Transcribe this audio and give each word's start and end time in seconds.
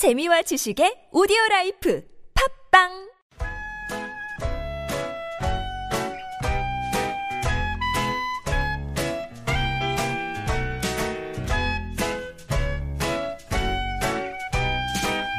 재미와 0.00 0.40
지식의 0.40 1.12
오디오 1.12 1.36
라이프 1.50 2.02
팝빵 2.32 2.88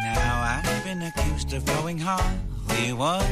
Now 0.06 0.44
I've 0.46 0.84
been 0.84 1.02
accused 1.02 1.56
of 1.56 1.66
going 1.66 2.00
Hollywood. 2.00 3.26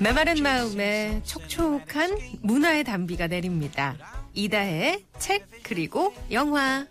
메마른 0.00 0.42
마음에 0.42 1.20
촉촉한 1.24 2.16
문화의 2.40 2.84
단비가 2.84 3.26
내립니다. 3.26 3.98
이다혜의 4.32 5.04
책 5.18 5.46
그리고 5.62 6.14
영화. 6.32 6.86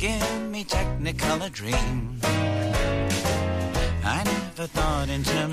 Give 0.00 0.48
me 0.50 0.64
Technicolor 0.64 1.52
dream. 1.52 2.18
I 4.02 4.39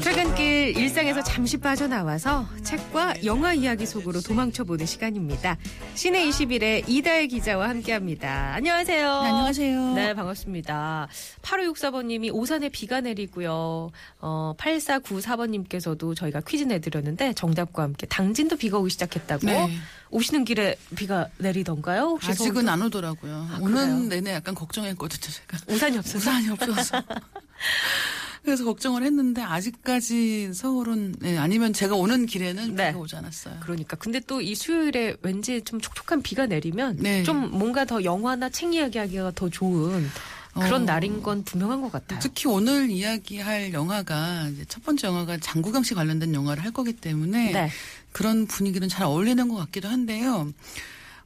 퇴근길 0.03 0.75
일상에서 0.77 1.23
잠시 1.23 1.55
빠져나와서 1.55 2.45
책과 2.63 3.23
영화 3.23 3.53
이야기 3.53 3.85
속으로 3.85 4.19
도망쳐보는 4.19 4.85
시간입니다. 4.85 5.55
시내 5.95 6.27
21의 6.27 6.83
이다혜 6.89 7.27
기자와 7.27 7.69
함께합니다. 7.69 8.53
안녕하세요. 8.55 9.09
안녕하세요. 9.09 9.93
네, 9.93 10.13
반갑습니다. 10.13 11.07
8564번님이 11.41 12.33
오산에 12.33 12.67
비가 12.67 12.99
내리고요. 12.99 13.91
어, 14.19 14.53
8494번님께서도 14.57 16.13
저희가 16.13 16.41
퀴즈 16.41 16.65
내드렸는데 16.65 17.31
정답과 17.31 17.83
함께 17.83 18.07
당진도 18.07 18.57
비가 18.57 18.77
오기 18.77 18.89
시작했다고. 18.89 19.45
네. 19.45 19.69
오시는 20.09 20.43
길에 20.43 20.75
비가 20.97 21.29
내리던가요? 21.37 22.01
혹시 22.01 22.31
아직은 22.31 22.53
서울도? 22.65 22.71
안 22.71 22.81
오더라고요. 22.81 23.47
아, 23.51 23.59
그래요? 23.59 23.63
오는 23.63 24.09
내내 24.09 24.33
약간 24.33 24.53
걱정했거든요, 24.53 25.19
제가. 25.31 25.57
우산이 25.73 25.97
없어서. 25.97 26.17
우산이 26.17 26.49
없어서. 26.49 27.01
그래서 28.47 28.63
걱정을 28.63 29.03
했는데 29.03 29.41
아직까지 29.41 30.53
서울은 30.53 31.15
네, 31.19 31.37
아니면 31.37 31.73
제가 31.73 31.95
오는 31.95 32.25
길에는 32.25 32.75
네. 32.75 32.87
비가 32.87 32.99
오지 32.99 33.17
않았어요. 33.17 33.57
그러니까 33.59 33.97
근데 33.97 34.21
또 34.21 34.39
이 34.39 34.55
수요일에 34.55 35.17
왠지 35.21 35.61
좀 35.63 35.81
촉촉한 35.81 36.21
비가 36.21 36.45
내리면 36.45 36.95
네. 37.01 37.23
좀 37.23 37.51
뭔가 37.51 37.83
더 37.83 38.05
영화나 38.05 38.47
책 38.49 38.73
이야기하기가 38.73 39.33
더 39.35 39.49
좋은 39.49 40.07
그런 40.53 40.83
어. 40.83 40.85
날인 40.85 41.21
건 41.21 41.43
분명한 41.43 41.81
것 41.81 41.91
같아요. 41.91 42.19
특히 42.21 42.47
오늘 42.47 42.89
이야기할 42.89 43.73
영화가 43.73 44.47
이제 44.53 44.63
첫 44.69 44.81
번째 44.85 45.07
영화가 45.07 45.39
장구경 45.39 45.83
씨 45.83 45.93
관련된 45.93 46.33
영화를 46.33 46.63
할 46.63 46.71
거기 46.71 46.93
때문에 46.93 47.51
네. 47.51 47.69
그런 48.13 48.47
분위기는 48.47 48.87
잘 48.87 49.07
어울리는 49.07 49.45
것 49.49 49.57
같기도 49.57 49.89
한데요. 49.89 50.53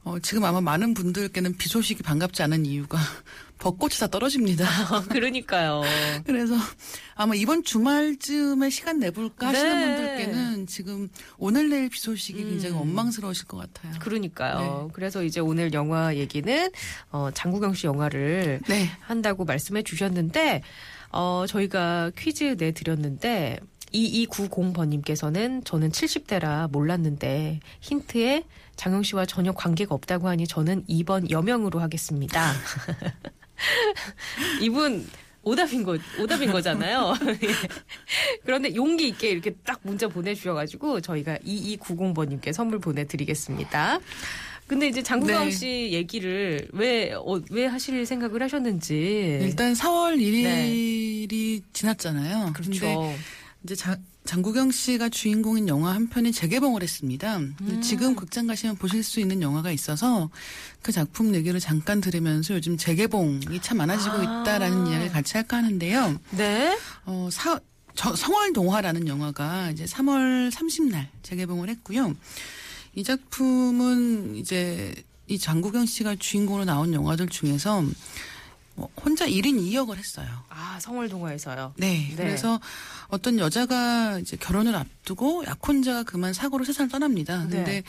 어, 0.02 0.18
지금 0.18 0.42
아마 0.44 0.60
많은 0.60 0.94
분들께는 0.94 1.56
비 1.56 1.68
소식이 1.68 2.02
반갑지 2.02 2.42
않은 2.42 2.66
이유가 2.66 2.98
벚꽃이 3.62 3.92
다 4.00 4.08
떨어집니다. 4.08 4.66
그러니까요. 5.08 5.82
그래서 6.26 6.56
아마 7.14 7.36
이번 7.36 7.62
주말쯤에 7.62 8.70
시간 8.70 8.98
내볼까 8.98 9.48
하시는 9.48 9.78
네. 9.78 9.96
분들께는 9.96 10.66
지금 10.66 11.08
오늘 11.38 11.68
내일 11.68 11.88
비 11.88 12.00
소식이 12.00 12.42
굉장히 12.42 12.74
음. 12.74 12.80
원망스러우실 12.80 13.46
것 13.46 13.58
같아요. 13.58 13.96
그러니까요. 14.00 14.86
네. 14.88 14.92
그래서 14.92 15.22
이제 15.22 15.38
오늘 15.38 15.72
영화 15.74 16.16
얘기는 16.16 16.70
어, 17.12 17.30
장구경 17.32 17.74
씨 17.74 17.86
영화를 17.86 18.62
네. 18.66 18.88
한다고 18.98 19.44
말씀해 19.44 19.84
주셨는데 19.84 20.62
어, 21.12 21.44
저희가 21.46 22.10
퀴즈 22.18 22.56
내드렸는데 22.58 23.60
2290번님께서는 23.94 25.64
저는 25.64 25.90
70대라 25.92 26.68
몰랐는데 26.72 27.60
힌트에 27.80 28.42
장영 28.74 29.04
씨와 29.04 29.26
전혀 29.26 29.52
관계가 29.52 29.94
없다고 29.94 30.26
하니 30.26 30.48
저는 30.48 30.84
2번 30.86 31.30
여명으로 31.30 31.78
하겠습니다. 31.78 32.54
이분 34.60 35.06
오답인 35.42 35.82
거 35.82 35.98
오답인 36.20 36.52
거잖아요. 36.52 37.14
예. 37.42 37.48
그런데 38.44 38.74
용기 38.74 39.08
있게 39.08 39.30
이렇게 39.30 39.52
딱 39.64 39.80
문자 39.82 40.08
보내주셔가지고 40.08 41.00
저희가 41.00 41.38
2290번님께 41.38 42.52
선물 42.52 42.78
보내드리겠습니다. 42.78 43.98
근데 44.66 44.86
이제 44.86 45.02
장구경 45.02 45.46
네. 45.46 45.50
씨 45.50 45.90
얘기를 45.92 46.66
왜, 46.72 47.12
어, 47.12 47.42
왜 47.50 47.66
하실 47.66 48.06
생각을 48.06 48.42
하셨는지. 48.42 49.38
일단 49.42 49.74
4월 49.74 50.16
1일이 50.16 51.28
네. 51.28 51.60
지났잖아요. 51.72 52.52
그렇죠. 52.54 52.70
근데 52.70 53.16
이제 53.64 53.74
자- 53.76 53.98
장구경 54.24 54.70
씨가 54.70 55.08
주인공인 55.08 55.68
영화 55.68 55.94
한 55.94 56.08
편이 56.08 56.32
재개봉을 56.32 56.82
했습니다. 56.82 57.38
음. 57.38 57.80
지금 57.82 58.14
극장 58.14 58.46
가시면 58.46 58.76
보실 58.76 59.02
수 59.02 59.18
있는 59.20 59.42
영화가 59.42 59.72
있어서 59.72 60.30
그 60.80 60.92
작품 60.92 61.34
얘기를 61.34 61.58
잠깐 61.60 62.00
들으면서 62.00 62.54
요즘 62.54 62.76
재개봉이 62.76 63.60
참 63.62 63.78
많아지고 63.78 64.16
아. 64.16 64.42
있다라는 64.42 64.86
이야기를 64.88 65.12
같이 65.12 65.34
할까 65.36 65.56
하는데요. 65.58 66.20
네. 66.30 66.78
어, 67.04 67.28
사, 67.32 67.58
저, 67.94 68.14
성월 68.14 68.52
동화라는 68.52 69.08
영화가 69.08 69.70
이제 69.72 69.84
3월 69.84 70.50
30날 70.52 71.08
재개봉을 71.22 71.68
했고요. 71.68 72.14
이 72.94 73.02
작품은 73.04 74.36
이제 74.36 74.94
이 75.26 75.38
장국영 75.38 75.86
씨가 75.86 76.16
주인공으로 76.18 76.64
나온 76.64 76.92
영화들 76.92 77.28
중에서 77.28 77.80
뭐 77.82 77.92
혼자 79.04 79.26
1인 79.26 79.60
2역을 79.70 79.96
했어요. 79.96 80.26
아, 80.48 80.78
성월동화에서요. 80.80 81.74
네. 81.76 82.06
네. 82.10 82.14
그래서 82.16 82.60
어떤 83.08 83.38
여자가 83.38 84.18
이제 84.18 84.36
결혼을 84.36 84.74
앞두고 84.74 85.44
약혼자가 85.46 86.04
그만 86.04 86.32
사고로 86.32 86.64
세상을 86.64 86.90
떠납니다. 86.90 87.44
네. 87.44 87.56
근데 87.56 87.82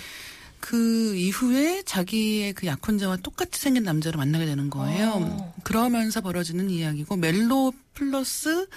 그 0.59 1.16
이후에 1.16 1.83
자기의 1.83 2.53
그 2.53 2.67
약혼자와 2.67 3.17
똑같이 3.17 3.59
생긴 3.59 3.83
남자를 3.83 4.17
만나게 4.17 4.45
되는 4.45 4.69
거예요. 4.69 5.09
어. 5.16 5.53
그러면서 5.63 6.21
벌어지는 6.21 6.69
이야기고 6.69 7.15
멜로 7.17 7.73
플러스 7.94 8.67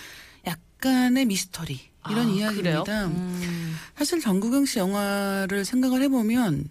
약간의 0.47 1.27
미스터리 1.27 1.81
이런 2.11 2.29
아, 2.29 2.31
이야기입니다. 2.31 3.07
음. 3.07 3.77
사실 3.97 4.21
정국영 4.21 4.65
씨 4.67 4.79
영화를 4.79 5.65
생각을 5.65 6.03
해보면 6.03 6.69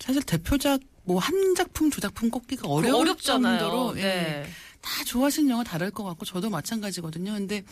사실 0.00 0.22
대표작 0.22 0.80
뭐 1.04 1.20
한 1.20 1.54
작품 1.54 1.88
두 1.88 2.00
작품 2.00 2.30
꼽기가 2.30 2.68
어려울 2.68 3.02
어렵잖아요. 3.02 3.58
정도로 3.60 3.98
예, 3.98 4.02
네. 4.02 4.46
다 4.86 5.02
좋아하시는 5.04 5.50
영화 5.50 5.64
다를 5.64 5.90
것 5.90 6.04
같고 6.04 6.24
저도 6.24 6.48
마찬가지거든요. 6.48 7.32
근데 7.32 7.64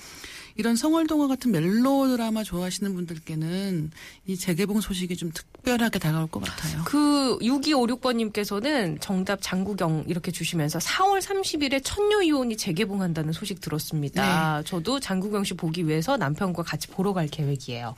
이런 0.56 0.74
성월동화 0.74 1.28
같은 1.28 1.52
멜로드라마 1.52 2.42
좋아하시는 2.42 2.92
분들께는 2.92 3.92
이 4.26 4.36
재개봉 4.36 4.80
소식이 4.80 5.16
좀 5.16 5.30
특별하게 5.32 6.00
다가올 6.00 6.26
것 6.26 6.42
같아요. 6.42 6.82
그 6.84 7.38
6256번님께서는 7.38 9.00
정답 9.00 9.38
장구경 9.42 10.06
이렇게 10.08 10.32
주시면서 10.32 10.80
4월 10.80 11.22
30일에 11.22 11.82
천녀이혼이 11.84 12.56
재개봉한다는 12.56 13.32
소식 13.32 13.60
들었습니다. 13.60 14.58
네. 14.58 14.64
저도 14.64 14.98
장구경 14.98 15.44
씨 15.44 15.54
보기 15.54 15.86
위해서 15.86 16.16
남편과 16.16 16.64
같이 16.64 16.88
보러 16.88 17.12
갈 17.12 17.28
계획이에요. 17.28 17.94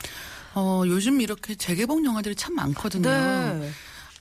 어, 0.54 0.82
요즘 0.86 1.22
이렇게 1.22 1.54
재개봉 1.54 2.04
영화들이 2.04 2.34
참 2.34 2.54
많거든요. 2.54 3.08
네. 3.08 3.70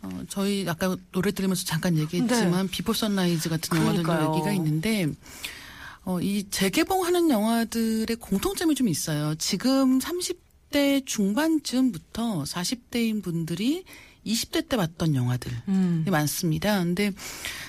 어, 0.05 0.23
저희 0.29 0.65
아까 0.67 0.95
노래 1.11 1.31
들으면서 1.31 1.65
잠깐 1.65 1.97
얘기했지만 1.97 2.67
비포 2.67 2.93
선라이즈 2.93 3.49
같은 3.49 3.77
그러니까요. 3.77 4.33
얘기가 4.35 4.51
있는데 4.53 5.07
어, 6.03 6.21
이 6.21 6.47
재개봉하는 6.49 7.29
영화들의 7.29 8.15
공통점이 8.19 8.75
좀 8.75 8.87
있어요. 8.87 9.35
지금 9.35 9.99
30대 9.99 11.05
중반쯤부터 11.05 12.43
40대인 12.43 13.23
분들이 13.23 13.83
20대 14.25 14.69
때 14.69 14.77
봤던 14.77 15.15
영화들이 15.15 15.55
음. 15.67 16.05
많습니다. 16.09 16.79
근데 16.83 17.11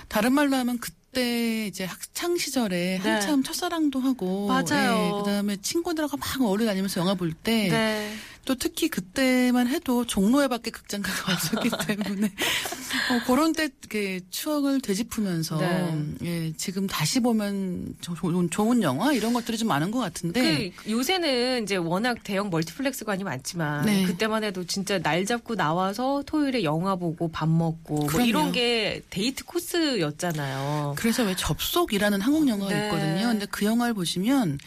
다른 0.09 0.33
말로 0.33 0.57
하면 0.57 0.79
그때 0.79 1.67
이제 1.67 1.85
학창 1.85 2.37
시절에 2.37 3.01
네. 3.03 3.11
한참 3.11 3.43
첫사랑도 3.43 4.01
하고 4.01 4.47
맞아요. 4.49 5.07
예, 5.07 5.19
그다음에 5.19 5.57
친구들하고 5.57 6.17
막 6.19 6.41
어울려 6.43 6.67
다니면서 6.67 7.01
영화 7.01 7.15
볼때 7.15 7.69
네. 7.69 8.15
또 8.47 8.55
특히 8.55 8.89
그때만 8.89 9.67
해도 9.67 10.07
종로에 10.07 10.47
밖에 10.49 10.71
극장가가 10.71 11.33
없었기 11.35 11.69
때문에 11.87 12.27
어, 12.29 13.21
그런 13.27 13.53
때 13.53 13.69
이렇게 13.81 14.21
추억을 14.31 14.81
되짚으면서 14.81 15.59
네. 15.59 16.05
예, 16.23 16.53
지금 16.57 16.87
다시 16.87 17.21
보면 17.21 17.95
조- 18.01 18.15
좋은, 18.15 18.49
좋은 18.49 18.83
영화 18.83 19.13
이런 19.13 19.33
것들이 19.33 19.59
좀 19.59 19.69
많은 19.69 19.91
것 19.91 19.99
같은데 19.99 20.71
그 20.77 20.91
요새는 20.91 21.65
이제 21.65 21.77
워낙 21.77 22.19
대형 22.23 22.49
멀티플렉스관이 22.51 23.25
많지만 23.25 23.85
네. 23.85 24.05
그때만 24.05 24.45
해도 24.45 24.65
진짜 24.65 24.99
날 24.99 25.27
잡고 25.27 25.57
나와서 25.57 26.23
토요일에 26.25 26.63
영화 26.63 26.95
보고 26.97 27.29
밥 27.31 27.49
먹고 27.49 28.07
뭐. 28.11 28.21
이런 28.23 28.53
게 28.53 29.03
데이트 29.11 29.45
코스였잖아요. 29.45 30.95
그래서 30.97 31.25
왜 31.25 31.35
접속이라는 31.37 32.21
한국 32.21 32.49
영화가 32.49 32.73
네. 32.73 32.85
있거든요. 32.87 33.27
근데 33.29 33.47
그 33.51 33.65
영화를 33.65 33.95
보시면 33.95 34.59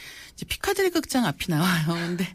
피카디리 0.45 0.89
극장 0.91 1.25
앞이 1.25 1.51
나와요. 1.51 1.85
근데 2.07 2.27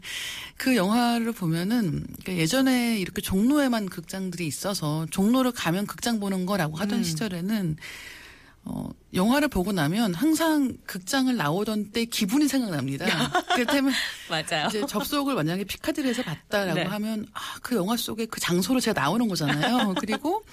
그 0.57 0.75
영화를 0.75 1.31
보면은 1.31 2.05
그러니까 2.21 2.37
예전에 2.37 2.97
이렇게 2.99 3.21
종로에만 3.21 3.87
극장들이 3.87 4.45
있어서 4.47 5.05
종로를 5.09 5.51
가면 5.51 5.87
극장 5.87 6.19
보는 6.19 6.45
거라고 6.45 6.77
하던 6.77 6.99
음. 6.99 7.03
시절에는 7.03 7.77
어, 8.67 8.89
영화를 9.13 9.47
보고 9.47 9.71
나면 9.71 10.15
항상 10.15 10.75
극장을 10.87 11.33
나오던 11.35 11.91
때 11.91 12.05
기분이 12.05 12.47
생각납니다. 12.47 13.05
그렇다면 13.53 13.93
맞아요. 14.27 14.67
이제 14.67 14.83
접속을 14.87 15.35
만약에 15.35 15.65
피카디리에서 15.65 16.23
봤다라고 16.23 16.79
네. 16.79 16.83
하면 16.83 17.27
아, 17.33 17.39
그 17.61 17.75
영화 17.75 17.95
속에 17.95 18.25
그 18.25 18.39
장소로 18.39 18.79
제가 18.79 18.99
나오는 18.99 19.27
거잖아요. 19.27 19.93
그리고 19.99 20.43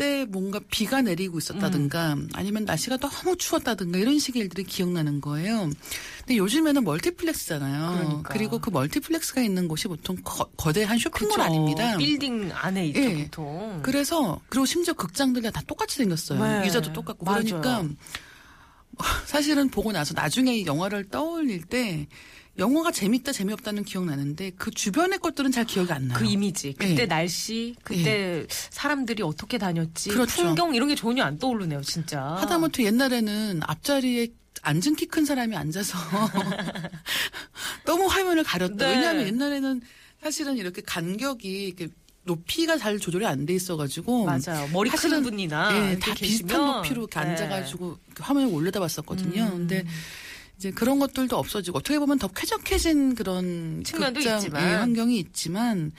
그때 0.00 0.24
뭔가 0.24 0.58
비가 0.70 1.02
내리고 1.02 1.36
있었다든가 1.36 2.14
음. 2.14 2.28
아니면 2.32 2.64
날씨가 2.64 2.96
너무 2.96 3.36
추웠다든가 3.36 3.98
이런 3.98 4.18
식의 4.18 4.40
일들이 4.40 4.64
기억나는 4.64 5.20
거예요. 5.20 5.68
근데 6.20 6.38
요즘에는 6.38 6.82
멀티플렉스잖아요. 6.84 8.06
그러니까. 8.06 8.34
그리고 8.34 8.70
멀티플렉스가 8.70 9.42
있는 9.42 9.68
곳이 9.68 9.88
보통 9.88 10.16
거, 10.24 10.72
대형 10.72 10.96
쇼핑몰 10.96 11.36
그쵸. 11.36 11.42
아니면 11.42 11.98
빌딩 11.98 12.50
안에 12.50 12.86
있죠, 12.86 13.00
예. 13.00 13.24
보통. 13.24 13.80
그래서 13.82 14.40
그리고 14.48 14.64
심지어 14.64 14.94
극장들이 14.94 15.52
다 15.52 15.60
똑같이 15.66 15.98
생겼어요. 15.98 16.42
네. 16.42 16.66
의자도 16.66 16.94
똑같고 16.94 17.26
맞아요. 17.26 17.44
그러니까 17.44 17.86
사실은 19.26 19.68
보고 19.68 19.92
나서 19.92 20.14
나중에 20.14 20.56
이 20.56 20.64
영화를 20.64 21.10
떠올릴 21.10 21.64
때 21.64 22.08
영화가 22.60 22.92
재밌다 22.92 23.32
재미없다는 23.32 23.84
기억 23.84 24.04
나는데 24.04 24.50
그 24.56 24.70
주변의 24.70 25.18
것들은 25.20 25.50
잘 25.50 25.64
기억이 25.64 25.90
안 25.92 26.08
나요. 26.08 26.18
그 26.18 26.26
이미지, 26.26 26.74
그때 26.74 27.02
예. 27.02 27.06
날씨, 27.06 27.74
그때 27.82 28.46
사람들이 28.48 29.22
어떻게 29.22 29.56
다녔지, 29.58 30.10
그렇죠. 30.10 30.42
풍경 30.42 30.74
이런 30.74 30.88
게 30.88 30.94
전혀 30.94 31.24
안 31.24 31.38
떠오르네요, 31.38 31.80
진짜. 31.80 32.22
하다못해 32.22 32.84
옛날에는 32.84 33.60
앞자리에 33.64 34.28
앉은 34.62 34.96
키 34.96 35.06
큰 35.06 35.24
사람이 35.24 35.56
앉아서 35.56 35.96
너무 37.86 38.06
화면을 38.06 38.44
가렸다. 38.44 38.86
네. 38.86 38.94
왜냐하면 38.94 39.26
옛날에는 39.26 39.80
사실은 40.22 40.56
이렇게 40.58 40.82
간격이 40.82 41.48
이렇게 41.66 41.88
높이가 42.24 42.76
잘 42.76 42.98
조절이 42.98 43.24
안 43.24 43.46
돼 43.46 43.54
있어가지고 43.54 44.26
맞아요. 44.26 44.68
머리 44.72 44.90
큰 44.90 45.22
분이나 45.22 45.74
예, 45.92 45.98
다 45.98 46.12
비슷한 46.14 46.46
계시면, 46.48 46.66
높이로 46.76 47.02
이렇게 47.08 47.20
네. 47.20 47.24
음. 47.26 47.30
앉아가지고 47.30 47.98
그 48.14 48.22
화면을 48.22 48.52
올려다봤었거든요. 48.52 49.50
근데 49.50 49.84
이제 50.60 50.70
그런 50.70 50.98
것들도 50.98 51.38
없어지고 51.38 51.78
어떻게 51.78 51.98
보면 51.98 52.18
더 52.18 52.28
쾌적해진 52.28 53.14
그런 53.14 53.82
측면도 53.82 54.20
극장, 54.20 54.36
있지만. 54.36 54.62
예, 54.62 54.74
환경이 54.74 55.18
있지만 55.18 55.90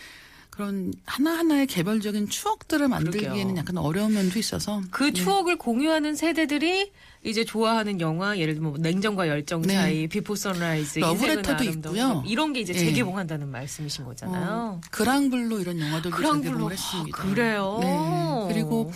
그런 0.52 0.94
하나하나의 1.08 1.66
개별적인 1.66 2.30
추억들을 2.30 2.88
만들기에는 2.88 3.34
그러게요. 3.34 3.58
약간 3.58 3.78
어려운 3.78 4.14
면도 4.14 4.38
있어서 4.38 4.84
그 4.92 5.14
추억을 5.14 5.56
공유하는 5.56 6.16
세대들이 6.16 6.92
이제 7.24 7.44
좋아하는 7.44 8.00
영화 8.02 8.38
예를 8.38 8.54
들면 8.54 8.72
뭐 8.74 8.80
냉정과 8.80 9.30
열정 9.30 9.64
네. 9.64 9.74
사이, 9.74 10.08
비포 10.08 10.36
선라이즈, 10.36 11.00
러브레터도 11.00 11.64
있고요. 11.64 12.22
것, 12.22 12.24
이런 12.28 12.54
게 12.54 12.60
이제 12.60 12.74
예. 12.76 12.78
재개봉한다는 12.78 13.50
말씀이신 13.50 14.06
거잖아요. 14.06 14.48
어, 14.48 14.82
그랑블루 14.92 15.60
이런 15.60 15.80
영화들도 15.80 16.16
그랑블루. 16.16 16.44
재개봉을 16.44 16.72
했습니다. 16.74 17.18
아, 17.20 17.26
그래요? 17.26 17.80
네. 17.82 18.54
그리고 18.54 18.92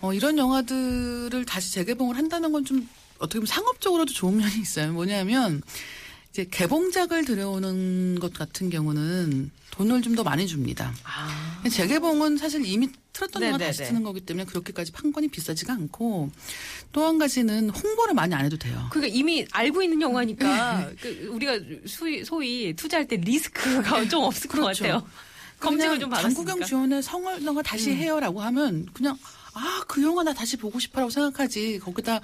어, 0.00 0.14
이런 0.14 0.38
영화들을 0.38 1.44
다시 1.46 1.72
재개봉을 1.72 2.16
한다는 2.16 2.52
건 2.52 2.64
좀 2.64 2.86
어떻게 3.20 3.38
보면 3.38 3.46
상업적으로도 3.46 4.12
좋은 4.12 4.36
면이 4.36 4.60
있어요. 4.60 4.92
뭐냐면 4.92 5.62
이제 6.30 6.44
개봉작을 6.50 7.24
들여오는 7.24 8.18
것 8.20 8.32
같은 8.32 8.70
경우는 8.70 9.50
돈을 9.72 10.02
좀 10.02 10.14
더 10.16 10.22
많이 10.24 10.46
줍니다. 10.46 10.92
아, 11.04 11.62
재개봉은 11.68 12.36
사실 12.36 12.64
이미 12.66 12.88
틀었던 13.12 13.42
영화 13.42 13.58
다시 13.58 13.78
네네네. 13.78 13.88
트는 13.88 14.02
거기 14.04 14.20
때문에 14.20 14.44
그렇게까지 14.44 14.92
판권이 14.92 15.28
비싸지가 15.28 15.72
않고 15.72 16.30
또 16.92 17.06
한 17.06 17.18
가지는 17.18 17.70
홍보를 17.70 18.14
많이 18.14 18.34
안 18.34 18.44
해도 18.44 18.56
돼요. 18.56 18.88
그러니까 18.90 19.14
이미 19.16 19.46
알고 19.52 19.82
있는 19.82 20.00
영화니까 20.02 20.90
그 21.00 21.28
우리가 21.32 21.58
소위, 21.86 22.24
소위 22.24 22.74
투자할 22.74 23.06
때 23.06 23.16
리스크가 23.16 24.08
좀 24.08 24.24
없을 24.24 24.48
것 24.48 24.60
그렇죠. 24.60 24.84
같아요. 24.84 25.06
검증을 25.60 25.98
좀 26.00 26.10
받았으니까. 26.10 26.40
음. 26.40 26.46
장국영 26.46 26.66
주연의 26.68 27.02
성을 27.02 27.44
영화 27.44 27.62
다시 27.62 27.90
해요라고 27.92 28.40
하면 28.42 28.86
그냥 28.92 29.16
아 29.54 29.80
그 29.90 30.00
영화 30.04 30.22
나 30.22 30.32
다시 30.32 30.56
보고 30.56 30.78
싶어라고 30.78 31.10
생각하지 31.10 31.80
거기다 31.82 32.12
막 32.12 32.22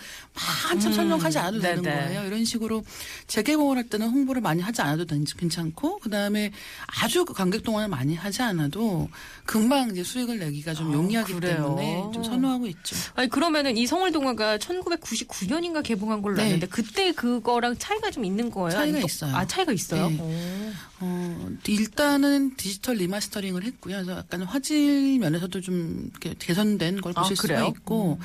한참 0.70 0.92
설명하지 0.92 1.38
않아도 1.38 1.58
되는 1.60 1.78
음. 1.78 1.82
네네. 1.82 2.04
거예요. 2.06 2.26
이런 2.28 2.44
식으로 2.44 2.84
재개봉을 3.26 3.76
할 3.76 3.88
때는 3.88 4.08
홍보를 4.08 4.40
많이 4.40 4.62
하지 4.62 4.82
않아도 4.82 5.04
된- 5.04 5.24
괜찮고 5.24 5.98
그 5.98 6.08
다음에 6.08 6.52
아주 6.86 7.24
그 7.24 7.32
관객 7.34 7.64
동원을 7.64 7.88
많이 7.88 8.14
하지 8.14 8.42
않아도 8.42 9.08
금방 9.46 9.90
이제 9.90 10.04
수익을 10.04 10.38
내기가 10.38 10.74
좀 10.74 10.90
아, 10.90 10.94
용이하기 10.94 11.32
그래요? 11.34 11.56
때문에 11.56 12.10
좀 12.14 12.22
선호하고 12.22 12.68
있죠. 12.68 12.94
아니 13.16 13.28
그러면은 13.28 13.76
이 13.76 13.84
성월동화가 13.88 14.58
1999년인가 14.58 15.82
개봉한 15.82 16.22
걸로 16.22 16.36
네. 16.36 16.44
아는데 16.44 16.66
그때 16.68 17.10
그거랑 17.12 17.76
차이가 17.78 18.12
좀 18.12 18.24
있는 18.24 18.48
거예요? 18.50 18.70
차이가 18.78 18.98
있어요. 19.00 19.34
아 19.34 19.44
차이가 19.44 19.72
있어요? 19.72 20.08
네. 20.10 20.72
오. 21.00 21.04
어, 21.04 21.50
일단은 21.68 22.56
디지털 22.56 22.96
리마스터링을 22.96 23.64
했고요. 23.64 23.96
그래서 23.96 24.12
약간 24.18 24.42
화질 24.42 25.18
면에서도 25.18 25.60
좀 25.60 26.10
이렇게 26.10 26.34
개선된 26.38 27.00
걸 27.00 27.12
아, 27.16 27.22
보실 27.22 27.36
수가 27.36 27.48
그래요? 27.48 27.72
있고 27.76 28.18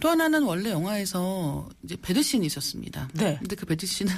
또 0.00 0.08
하나는 0.08 0.42
원래 0.42 0.70
영화에서 0.70 1.68
이제 1.84 1.96
베드신이 2.00 2.44
있었습니다. 2.46 3.08
네. 3.14 3.36
근데 3.38 3.54
그 3.56 3.66
베드신을 3.66 4.12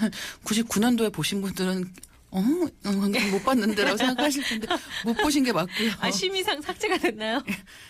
99년도에 0.45 1.13
보신 1.13 1.43
분들은 1.43 1.93
어, 2.31 2.41
어, 2.41 2.91
못 3.31 3.43
봤는데라고 3.45 3.97
생각하실 3.97 4.43
텐데 4.45 4.67
못 5.05 5.15
보신 5.17 5.45
게 5.45 5.53
맞고요. 5.53 5.91
아 6.01 6.11
심의상 6.11 6.61
삭제가 6.61 6.99
됐나요? 6.99 7.43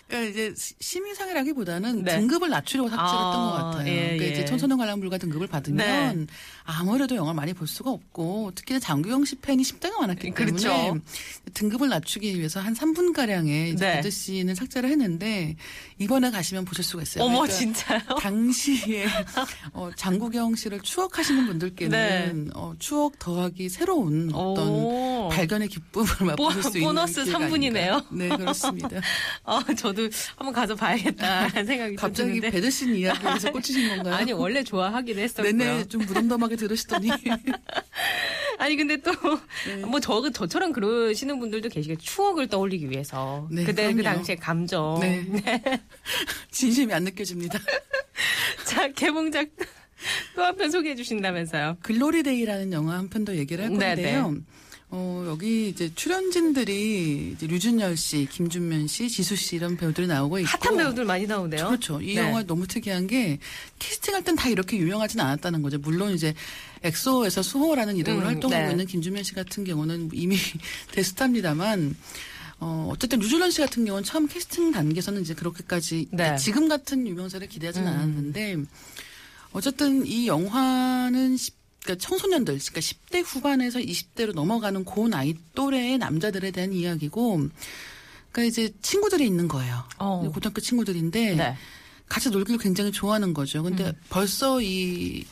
그러니까 0.06 0.30
이제 0.30 0.54
시- 0.56 0.74
심의상이라기보다는 0.80 2.04
네. 2.04 2.18
등급을 2.20 2.48
낮추려고 2.48 2.88
삭제했던 2.88 3.18
아, 3.18 3.50
것 3.50 3.52
같아요. 3.78 3.88
예, 3.88 4.00
그러니까 4.02 4.24
예. 4.24 4.30
이제 4.30 4.44
청소년 4.44 4.78
관람 4.78 5.00
불가 5.00 5.18
등급을 5.18 5.48
받으면 5.48 6.16
네. 6.20 6.26
아무래도 6.64 7.16
영화를 7.16 7.34
많이 7.34 7.52
볼 7.52 7.66
수가 7.66 7.90
없고 7.90 8.52
특히나 8.54 8.78
장규영 8.78 9.24
씨 9.24 9.36
팬이 9.36 9.62
10대가 9.62 9.98
많았기 10.00 10.30
때문에 10.32 10.56
그렇죠. 10.56 10.98
등급을 11.54 11.88
낮추기 11.88 12.38
위해서 12.38 12.60
한 12.60 12.74
3분 12.74 13.12
가량의 13.12 13.74
네. 13.76 14.02
씬을 14.08 14.54
삭제를 14.54 14.88
했는데 14.90 15.56
이번에 15.98 16.30
가시면 16.30 16.64
보실 16.64 16.84
수가 16.84 17.02
있어요. 17.02 17.24
어머 17.24 17.40
그러니까 17.42 17.58
진짜요? 17.58 18.00
당시에 18.20 19.06
어, 19.72 19.90
장국영 19.96 20.54
씨를 20.54 20.80
추억하시는 20.80 21.46
분들께는 21.46 22.44
네. 22.44 22.50
어, 22.54 22.74
추억 22.78 23.18
더하기 23.18 23.68
새로운 23.68 24.27
어떤 24.34 24.68
오. 24.68 25.28
발견의 25.32 25.68
기쁨을 25.68 26.08
맛보실 26.20 26.62
수 26.62 26.68
있는 26.78 26.88
보너스 26.88 27.24
기회가 27.24 27.38
3분이네요. 27.38 27.90
아닌가. 27.90 28.06
네 28.10 28.28
그렇습니다. 28.28 28.88
아 29.44 29.62
저도 29.76 30.08
한번 30.36 30.52
가서 30.54 30.74
봐야겠다라는 30.74 31.66
생각이 31.66 31.96
좀 31.96 31.96
갑자기 31.96 32.28
드는데 32.30 32.50
베드신 32.50 32.94
이야기에서 32.94 33.52
꽂히신 33.52 33.88
건가요? 33.96 34.14
아니 34.14 34.32
원래 34.32 34.62
좋아하긴 34.64 35.18
했었고요. 35.18 35.52
내내 35.52 35.84
좀 35.84 36.00
무덤덤하게 36.02 36.56
들으시더니 36.56 37.10
아니 38.58 38.76
근데 38.76 38.96
또 38.96 39.12
네. 39.66 39.76
뭐저 39.86 40.30
저처럼 40.30 40.72
그러시는 40.72 41.38
분들도 41.38 41.68
계시겠 41.68 41.98
추억을 42.00 42.48
떠올리기 42.48 42.90
위해서 42.90 43.46
네, 43.50 43.64
그때 43.64 43.92
그. 43.94 44.02
당시의 44.02 44.38
감정. 44.38 44.98
네. 45.00 45.24
진심이 46.50 46.92
안 46.92 47.04
느껴집니다. 47.04 47.58
자 48.64 48.88
개봉작 48.92 49.48
또 50.36 50.42
한 50.42 50.56
편 50.56 50.70
소개해 50.70 50.94
주신다면서요. 50.96 51.78
글로리데이라는 51.82 52.72
영화 52.72 52.94
한 52.98 53.08
편 53.08 53.24
더 53.24 53.34
얘기를 53.36 53.64
할 53.64 53.72
네, 53.76 53.94
건데요. 53.94 54.36
어, 54.90 55.22
여기 55.28 55.68
이제 55.68 55.92
출연진들이 55.94 57.32
이제 57.34 57.46
류준열 57.46 57.98
씨, 57.98 58.26
김준면 58.30 58.86
씨, 58.86 59.10
지수 59.10 59.36
씨 59.36 59.56
이런 59.56 59.76
배우들이 59.76 60.06
나오고 60.06 60.38
있고 60.38 60.48
핫한 60.48 60.78
배우들 60.78 61.04
많이 61.04 61.26
나오네요. 61.26 61.66
그렇죠. 61.66 62.00
이 62.00 62.14
네. 62.14 62.22
영화 62.22 62.42
너무 62.42 62.66
특이한 62.66 63.06
게 63.06 63.38
캐스팅할 63.78 64.24
땐 64.24 64.34
다 64.34 64.48
이렇게 64.48 64.78
유명하진 64.78 65.20
않았다는 65.20 65.60
거죠. 65.60 65.76
물론 65.78 66.12
이제 66.14 66.32
엑소에서 66.82 67.42
수호라는 67.42 67.96
이름으로 67.96 68.22
음, 68.22 68.26
활동하고 68.28 68.64
네. 68.64 68.70
있는 68.70 68.86
김준면 68.86 69.24
씨 69.24 69.34
같은 69.34 69.64
경우는 69.64 70.08
이미 70.14 70.36
대스타입니다만 70.92 71.94
어, 72.60 72.88
어쨌든 72.90 73.18
류준현 73.18 73.50
씨 73.50 73.60
같은 73.60 73.84
경우는 73.84 74.04
처음 74.04 74.26
캐스팅 74.26 74.72
단계에서는 74.72 75.20
이제 75.20 75.34
그렇게까지 75.34 76.08
네. 76.12 76.34
지금 76.36 76.66
같은 76.66 77.06
유명세를 77.06 77.46
기대하지는 77.48 77.86
음. 77.88 77.92
않았는데 77.92 78.56
어쨌든 79.52 80.06
이 80.06 80.26
영화는 80.26 81.36
10, 81.36 81.54
그러니까 81.82 82.06
청소년들, 82.06 82.58
그러니까 82.58 82.80
10대 82.80 83.22
후반에서 83.24 83.78
20대로 83.78 84.34
넘어가는 84.34 84.84
고 84.84 85.08
나이 85.08 85.34
또래의 85.54 85.98
남자들에 85.98 86.50
대한 86.50 86.72
이야기고 86.72 87.48
그러니까 88.30 88.42
이제 88.42 88.72
친구들이 88.82 89.26
있는 89.26 89.48
거예요. 89.48 89.84
어. 89.98 90.30
고등학교 90.32 90.60
친구들인데 90.60 91.34
네. 91.34 91.56
같이 92.08 92.30
놀기를 92.30 92.58
굉장히 92.58 92.92
좋아하는 92.92 93.32
거죠. 93.32 93.62
근데 93.62 93.86
음. 93.86 93.92
벌써 94.10 94.60
이 94.60 95.24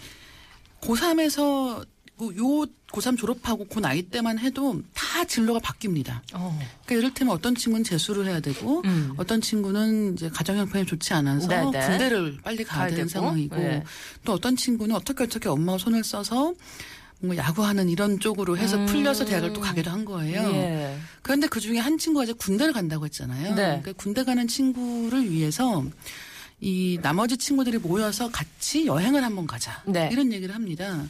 고3에서 0.80 1.82
요 1.82 2.66
고3 2.92 3.18
졸업하고 3.18 3.66
그 3.66 3.80
나이 3.80 4.02
때만 4.02 4.38
해도 4.38 4.80
다 5.16 5.24
진로가 5.24 5.60
바뀝니다. 5.60 6.20
어. 6.34 6.58
그러니까 6.84 6.94
이를테면 6.94 7.34
어떤 7.34 7.54
친구는 7.54 7.84
재수를 7.84 8.26
해야 8.26 8.40
되고 8.40 8.82
음. 8.84 9.14
어떤 9.16 9.40
친구는 9.40 10.12
이제 10.12 10.28
가정 10.28 10.58
형편이 10.58 10.84
좋지 10.84 11.14
않아서 11.14 11.48
네네. 11.48 11.86
군대를 11.86 12.38
빨리 12.42 12.64
가야 12.64 12.80
가야 12.80 12.88
되는 12.90 13.06
되고, 13.06 13.08
상황이고 13.08 13.56
네. 13.56 13.82
또 14.26 14.34
어떤 14.34 14.56
친구는 14.56 14.94
어떻게 14.94 15.24
어떻게 15.24 15.48
엄마가 15.48 15.78
손을 15.78 16.04
써서 16.04 16.52
뭔가 17.20 17.42
야구하는 17.42 17.88
이런 17.88 18.20
쪽으로 18.20 18.58
해서 18.58 18.76
음. 18.76 18.84
풀려서 18.84 19.24
대학을 19.24 19.54
또 19.54 19.62
가기도 19.62 19.90
한 19.90 20.04
거예요. 20.04 20.50
예. 20.52 20.98
그런데 21.22 21.46
그 21.46 21.60
중에 21.60 21.78
한 21.78 21.96
친구가 21.96 22.24
이제 22.24 22.34
군대를 22.34 22.74
간다고 22.74 23.06
했잖아요. 23.06 23.54
네. 23.54 23.80
그러니까 23.80 23.92
군대 23.94 24.22
가는 24.22 24.46
친구를 24.46 25.30
위해서 25.30 25.82
이 26.60 26.98
나머지 27.00 27.38
친구들이 27.38 27.78
모여서 27.78 28.30
같이 28.30 28.84
여행을 28.84 29.24
한번 29.24 29.46
가자. 29.46 29.82
네. 29.86 30.10
이런 30.12 30.30
얘기를 30.30 30.54
합니다. 30.54 31.06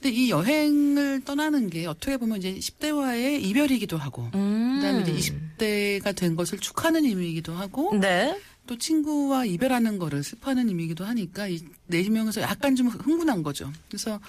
근데 0.00 0.14
이 0.14 0.30
여행을 0.30 1.22
떠나는 1.24 1.70
게 1.70 1.86
어떻게 1.86 2.16
보면 2.16 2.38
이제 2.38 2.54
10대와의 2.54 3.42
이별이기도 3.42 3.96
하고 3.98 4.30
음. 4.34 4.76
그다음에 4.80 5.02
이제 5.02 5.32
20대가 5.58 6.14
된 6.14 6.36
것을 6.36 6.58
축하하는 6.58 7.04
의미이기도 7.04 7.52
하고 7.52 7.96
네. 7.98 8.38
또 8.66 8.76
친구와 8.78 9.44
이별하는 9.44 9.98
거를 9.98 10.22
슬퍼하는 10.22 10.68
의미이기도 10.68 11.04
하니까 11.04 11.48
이 11.48 11.58
네 11.88 12.08
명에서 12.08 12.40
약간 12.42 12.76
좀 12.76 12.88
흥분한 12.88 13.42
거죠. 13.42 13.72
그래서 13.88 14.20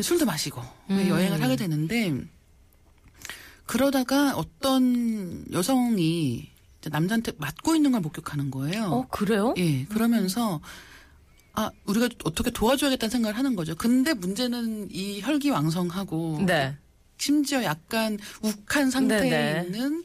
술도 0.00 0.26
마시고 0.26 0.60
음. 0.90 1.08
여행을 1.08 1.40
하게 1.42 1.56
되는데 1.56 2.12
그러다가 3.66 4.36
어떤 4.36 5.44
여성이 5.52 6.50
남자한테 6.90 7.32
맞고 7.38 7.74
있는 7.76 7.92
걸 7.92 8.00
목격하는 8.00 8.50
거예요. 8.50 8.84
어, 8.84 9.06
그래요? 9.08 9.54
예, 9.58 9.84
그러면서 9.84 10.60
아 11.58 11.72
우리가 11.86 12.08
어떻게 12.22 12.52
도와줘야겠다는 12.52 13.10
생각을 13.10 13.36
하는 13.36 13.56
거죠. 13.56 13.74
근데 13.74 14.14
문제는 14.14 14.90
이 14.92 15.20
혈기왕성하고 15.20 16.44
네. 16.46 16.76
심지어 17.16 17.64
약간 17.64 18.16
욱한 18.42 18.92
상태에 18.92 19.28
네네. 19.28 19.64
있는 19.66 20.04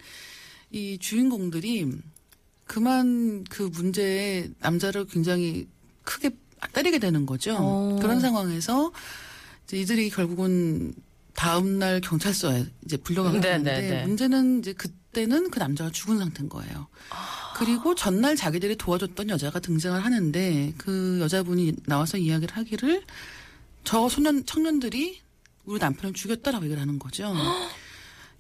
이 0.72 0.98
주인공들이 0.98 1.92
그만 2.66 3.44
그 3.44 3.70
문제에 3.72 4.50
남자를 4.62 5.06
굉장히 5.06 5.68
크게 6.04 6.32
때리게 6.74 6.98
되는 6.98 7.28
거죠. 7.28 7.56
어. 7.60 8.00
그런 8.02 8.20
상황에서 8.20 8.92
이제 9.66 9.78
이들이 9.78 10.10
결국은 10.10 10.96
다음 11.36 11.78
날 11.78 12.02
경찰서에 12.02 12.66
이제 12.84 12.98
불려가게 12.98 13.40
네네네. 13.40 13.64
되는데 13.64 14.06
문제는 14.08 14.60
이제 14.60 14.74
그때는 14.74 15.52
그 15.52 15.60
남자가 15.60 15.92
죽은 15.92 16.18
상태인 16.18 16.50
거예요. 16.50 16.88
그리고 17.58 17.96
전날 17.96 18.36
자기들이 18.36 18.76
도와줬던 18.78 19.30
여자가 19.30 19.60
등장을 19.60 20.04
하는데 20.04 20.74
그 20.78 21.20
여자분이 21.22 21.74
나와서 21.86 22.18
이야기를 22.18 22.56
하기를 22.58 23.04
저 23.84 24.08
소년 24.10 24.46
청년들이 24.46 25.22
우리 25.66 25.80
남편을 25.80 26.14
죽였다라고 26.14 26.66
얘기를 26.66 26.82
하는 26.82 27.00
거죠. 27.00 27.34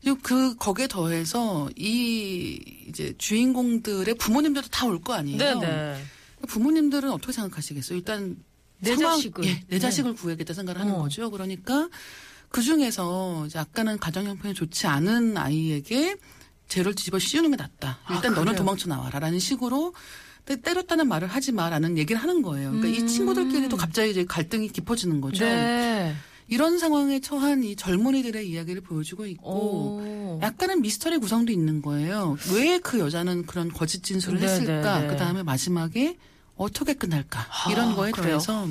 그리고 0.01 0.19
그 0.21 0.55
거기에 0.57 0.87
더해서 0.87 1.69
이 1.77 2.59
이제 2.89 3.13
주인공들의 3.17 4.15
부모님들도 4.15 4.67
다 4.69 4.87
올 4.87 4.99
거 5.01 5.13
아니에요. 5.13 5.37
네네. 5.37 6.03
부모님들은 6.47 7.09
어떻게 7.11 7.31
생각하시겠어요? 7.31 7.97
일단 7.97 8.35
내 8.79 8.95
상황- 8.97 9.15
자식을. 9.15 9.45
예, 9.45 9.53
내 9.53 9.65
네. 9.69 9.79
자식을 9.79 10.13
구해야겠다 10.15 10.53
생각을 10.53 10.81
하는 10.81 10.95
어. 10.95 11.03
거죠. 11.03 11.31
그러니까 11.31 11.87
그 12.49 12.61
중에서 12.61 13.45
이제 13.47 13.57
약간은 13.59 13.97
가정 13.99 14.25
형편이 14.25 14.53
좋지 14.53 14.87
않은 14.87 15.37
아이에게 15.37 16.17
죄를 16.73 16.95
뒤집어 16.95 17.19
씌우는 17.19 17.51
게 17.51 17.57
낫다. 17.57 17.99
아, 18.03 18.15
일단 18.15 18.31
너는 18.33 18.53
그래요? 18.53 18.57
도망쳐 18.57 18.89
나와라라는 18.89 19.37
식으로 19.37 19.93
때- 20.45 20.59
때렸다는 20.59 21.07
말을 21.07 21.27
하지 21.27 21.51
마라는 21.51 21.97
얘기를 21.99 22.19
하는 22.21 22.41
거예요. 22.41 22.71
그러니까 22.71 22.87
이 23.03 23.07
친구들끼리도 23.07 23.77
갑자기 23.77 24.09
이제 24.11 24.25
갈등이 24.25 24.69
깊어지는 24.69 25.21
거죠. 25.21 25.45
음. 25.45 25.49
네. 25.49 26.15
이런 26.47 26.77
상황에 26.79 27.19
처한 27.21 27.63
이 27.63 27.75
젊은이들의 27.75 28.49
이야기를 28.49 28.81
보여주고 28.81 29.25
있고 29.27 29.49
오. 29.51 30.39
약간은 30.41 30.81
미스터리 30.81 31.17
구성도 31.19 31.51
있는 31.51 31.81
거예요. 31.81 32.37
왜 32.53 32.79
그 32.79 32.99
여자는 32.99 33.45
그런 33.45 33.71
거짓 33.71 34.03
진술을 34.03 34.39
네, 34.39 34.45
했을까? 34.47 34.99
네, 34.99 35.07
네. 35.07 35.13
그 35.13 35.15
다음에 35.17 35.43
마지막에 35.43 36.17
어떻게 36.55 36.93
끝날까? 36.95 37.39
아, 37.39 37.71
이런 37.71 37.95
거에 37.95 38.11
그래요? 38.11 38.27
대해서 38.39 38.67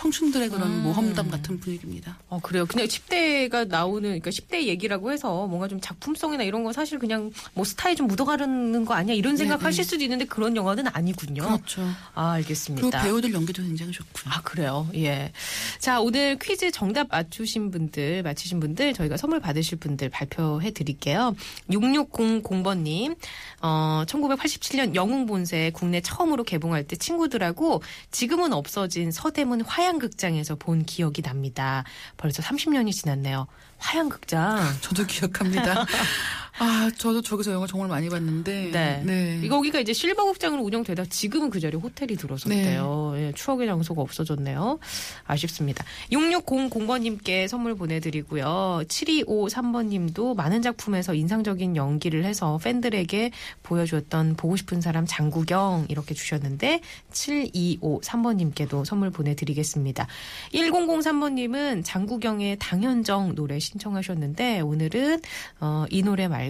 청춘들의 0.00 0.48
그런 0.48 0.68
음. 0.68 0.82
모험담 0.82 1.30
같은 1.30 1.60
분위기입니다. 1.60 2.16
어, 2.30 2.40
그래요. 2.40 2.64
그냥 2.64 2.86
10대가 2.86 3.68
나오는, 3.68 4.00
그러니까 4.02 4.30
10대 4.30 4.62
얘기라고 4.62 5.12
해서 5.12 5.46
뭔가 5.46 5.68
좀 5.68 5.78
작품성이나 5.78 6.42
이런 6.42 6.64
건 6.64 6.72
사실 6.72 6.98
그냥 6.98 7.30
뭐 7.52 7.66
스타에 7.66 7.94
좀 7.94 8.06
묻어가는 8.06 8.86
거 8.86 8.94
아니야? 8.94 9.14
이런 9.14 9.36
생각하실 9.36 9.84
수도 9.84 10.02
있는데 10.02 10.24
그런 10.24 10.56
영화는 10.56 10.86
아니군요. 10.90 11.42
그렇죠. 11.42 11.82
아, 12.14 12.32
그리고 12.32 12.50
알겠습니다. 12.50 13.02
배우들 13.02 13.34
연기도 13.34 13.62
굉장히 13.62 13.92
좋고요. 13.92 14.32
아, 14.32 14.40
그래요? 14.40 14.88
예. 14.94 15.32
자, 15.78 16.00
오늘 16.00 16.38
퀴즈 16.38 16.70
정답 16.70 17.08
맞추신 17.10 17.70
분들, 17.70 18.22
맞히신 18.22 18.58
분들, 18.58 18.94
저희가 18.94 19.18
선물 19.18 19.40
받으실 19.40 19.76
분들 19.78 20.08
발표해 20.08 20.70
드릴게요. 20.70 21.36
6600번님, 21.68 23.16
어, 23.60 24.04
1987년 24.06 24.94
영웅본색 24.94 25.74
국내 25.74 26.00
처음으로 26.00 26.44
개봉할 26.44 26.84
때 26.84 26.96
친구들하고 26.96 27.82
지금은 28.10 28.54
없어진 28.54 29.10
서대문 29.12 29.60
화양 29.60 29.89
극장에서 29.98 30.56
본 30.56 30.84
기억이 30.84 31.22
납니다. 31.22 31.84
벌써 32.16 32.42
30년이 32.42 32.92
지났네요. 32.92 33.46
화양극장. 33.78 34.60
저도 34.80 35.04
기억합니다. 35.06 35.86
아, 36.62 36.90
저도 36.98 37.22
저기서 37.22 37.52
영화 37.52 37.66
정말 37.66 37.88
많이 37.88 38.10
봤는데. 38.10 38.70
네. 38.70 39.40
이거 39.42 39.56
여기가 39.56 39.80
이제 39.80 39.94
실버극장으로 39.94 40.62
운영되다 40.62 41.06
지금은 41.06 41.48
그 41.48 41.58
자리에 41.58 41.80
호텔이 41.80 42.16
들어섰대요. 42.16 43.14
예, 43.16 43.32
추억의 43.34 43.66
장소가 43.66 44.02
없어졌네요. 44.02 44.78
아쉽습니다. 45.24 45.86
6600번님께 46.12 47.48
선물 47.48 47.74
보내드리고요. 47.76 48.82
7253번님도 48.88 50.36
많은 50.36 50.60
작품에서 50.60 51.14
인상적인 51.14 51.76
연기를 51.76 52.24
해서 52.26 52.58
팬들에게 52.62 53.30
보여주었던 53.62 54.36
보고 54.36 54.54
싶은 54.56 54.82
사람 54.82 55.06
장구경 55.06 55.86
이렇게 55.88 56.12
주셨는데 56.12 56.82
7253번님께도 57.10 58.84
선물 58.84 59.10
보내드리겠습니다. 59.10 60.06
1003번님은 60.52 61.84
장구경의 61.86 62.58
당현정 62.58 63.34
노래 63.34 63.58
신청하셨는데 63.58 64.60
오늘은 64.60 65.22
어, 65.60 65.86
이 65.88 66.02
노래 66.02 66.28
말고 66.28 66.49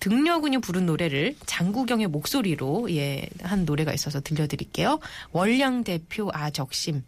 등려군이 0.00 0.58
부른 0.58 0.86
노래를 0.86 1.36
장구경의 1.46 2.08
목소리로 2.08 2.92
예, 2.94 3.28
한 3.40 3.64
노래가 3.64 3.92
있어서 3.92 4.20
들려드릴게요. 4.20 4.98
월량 5.30 5.84
대표 5.84 6.28
아적심 6.32 7.04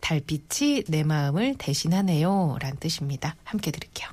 달빛이 0.00 0.84
내 0.88 1.04
마음을 1.04 1.54
대신하네요. 1.56 2.56
라는 2.60 2.76
뜻입니다. 2.78 3.36
함께 3.44 3.70
들을게요. 3.70 4.08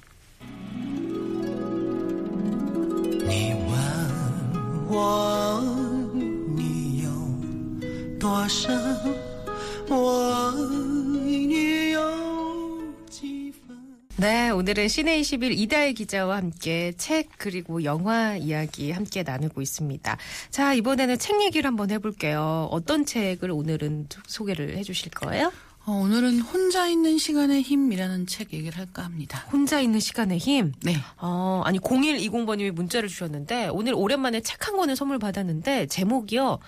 네, 14.20 14.50
오늘은 14.50 14.90
시내 14.90 15.18
21 15.20 15.54
이다혜 15.54 15.94
기자와 15.94 16.36
함께 16.36 16.92
책 16.98 17.30
그리고 17.38 17.86
영화 17.86 18.36
이야기 18.36 18.92
함께 18.92 19.24
나누고 19.24 19.62
있습니다. 19.62 20.18
자, 20.52 20.74
이번에는 20.74 21.18
책 21.18 21.42
얘기를 21.42 21.66
한번 21.66 21.90
해볼게요. 21.90 22.68
어떤 22.70 23.06
책을 23.06 23.50
오늘은 23.50 24.10
소개를 24.28 24.76
해주실 24.78 25.12
거예요? 25.12 25.54
어, 25.86 25.92
오늘은 25.94 26.42
혼자 26.42 26.88
있는 26.88 27.18
시간의 27.18 27.62
힘이라는 27.62 28.28
책 28.28 28.52
얘기를 28.54 28.78
할까 28.78 29.04
합니다. 29.06 29.48
혼자 29.54 29.80
있는 29.80 30.02
시간의 30.02 30.38
힘. 30.38 30.74
네. 30.84 30.98
어, 31.18 31.62
아니 31.64 31.80
0120번님이 31.80 32.72
문자를 32.72 33.08
주셨는데 33.08 33.70
오늘 33.72 33.94
오랜만에 33.94 34.42
책 34.42 34.68
한 34.68 34.76
권을 34.76 34.98
선물 34.98 35.18
받았는데 35.20 35.88
제목이요. 35.88 36.60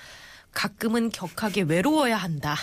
가끔은 0.54 1.10
격하게 1.12 1.64
외로워야 1.64 2.16
한다. 2.16 2.56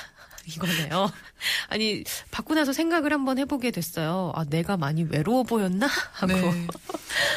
이거네요. 0.49 1.11
아니 1.69 2.05
받고 2.31 2.55
나서 2.55 2.73
생각을 2.73 3.12
한번 3.12 3.38
해보게 3.38 3.71
됐어요. 3.71 4.33
아 4.35 4.45
내가 4.45 4.76
많이 4.76 5.05
외로워 5.05 5.43
보였나 5.43 5.87
하고. 6.12 6.33
네. 6.33 6.67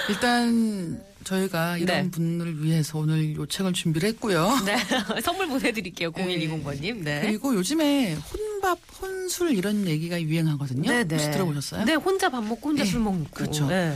일단 0.10 1.03
저희가 1.24 1.77
이런 1.77 2.03
네. 2.03 2.12
분을 2.12 2.63
위해서 2.63 2.98
오늘 2.98 3.36
요 3.36 3.46
책을 3.46 3.74
준비를 3.74 4.10
했고요. 4.10 4.50
네. 4.65 4.77
선물 5.22 5.48
보내드릴게요. 5.48 6.12
0120번님. 6.12 7.03
네. 7.03 7.22
그리고 7.22 7.53
요즘에 7.56 8.15
혼밥, 8.15 8.80
혼술 9.01 9.51
이런 9.51 9.88
얘기가 9.88 10.22
유행하거든요. 10.22 10.91
혹시 10.91 11.32
들어보셨어요? 11.32 11.86
네, 11.86 11.94
혼자 11.94 12.30
밥 12.30 12.44
먹고 12.44 12.70
혼자 12.70 12.84
네, 12.84 12.89
술 12.89 13.01
먹고. 13.01 13.30
그렇죠. 13.32 13.68
네. 13.68 13.96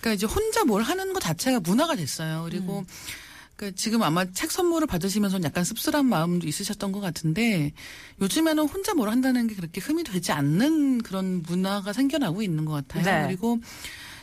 그러니까 0.00 0.14
이제 0.14 0.26
혼자 0.26 0.64
뭘 0.64 0.82
하는 0.82 1.12
것 1.12 1.20
자체가 1.20 1.60
문화가 1.60 1.96
됐어요. 1.96 2.46
그리고 2.48 2.84
그러니까 3.60 3.76
지금 3.76 4.02
아마 4.02 4.24
책 4.24 4.50
선물을 4.50 4.86
받으시면서 4.86 5.38
약간 5.42 5.64
씁쓸한 5.64 6.06
마음도 6.06 6.48
있으셨던 6.48 6.92
것 6.92 7.00
같은데 7.00 7.72
요즘에는 8.22 8.66
혼자 8.66 8.94
뭘 8.94 9.10
한다는 9.10 9.46
게 9.46 9.54
그렇게 9.54 9.82
흠이 9.82 10.02
되지 10.02 10.32
않는 10.32 11.02
그런 11.02 11.42
문화가 11.42 11.92
생겨나고 11.92 12.42
있는 12.42 12.64
것 12.64 12.72
같아요. 12.72 13.04
네. 13.04 13.26
그리고 13.26 13.58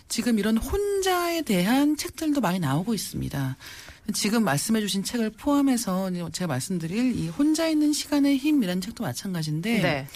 지금 0.10 0.40
이런 0.40 0.58
혼자에 0.58 1.44
대한 1.44 1.98
책들도 1.98 2.42
많이 2.42 2.60
나오고 2.60 2.96
있습니다. 2.96 3.58
지금 4.14 4.44
말씀해주신 4.44 5.04
책을 5.04 5.32
포함해서 5.32 6.10
제가 6.32 6.48
말씀드릴 6.48 7.20
이 7.20 7.28
혼자 7.28 7.68
있는 7.68 7.94
시간의 7.94 8.38
힘이라는 8.38 8.82
책도 8.82 9.04
마찬가지인데 9.04 9.82
네. 9.82 10.08